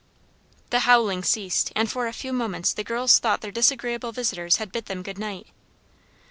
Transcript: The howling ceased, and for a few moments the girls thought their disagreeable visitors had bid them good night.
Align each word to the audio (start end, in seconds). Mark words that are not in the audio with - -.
The 0.71 0.79
howling 0.79 1.21
ceased, 1.21 1.71
and 1.75 1.87
for 1.87 2.07
a 2.07 2.11
few 2.11 2.33
moments 2.33 2.73
the 2.73 2.83
girls 2.83 3.19
thought 3.19 3.41
their 3.41 3.51
disagreeable 3.51 4.11
visitors 4.11 4.55
had 4.55 4.71
bid 4.71 4.87
them 4.87 5.03
good 5.03 5.19
night. 5.19 5.49